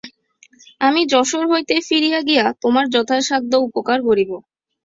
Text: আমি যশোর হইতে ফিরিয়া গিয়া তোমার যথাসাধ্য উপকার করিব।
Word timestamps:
আমি 0.81 1.01
যশোর 1.13 1.45
হইতে 1.51 1.75
ফিরিয়া 1.87 2.19
গিয়া 2.21 2.45
তোমার 2.63 2.85
যথাসাধ্য 2.93 3.51
উপকার 3.67 3.99
করিব। 4.07 4.31